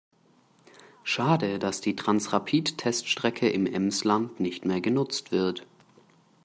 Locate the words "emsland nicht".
3.67-4.65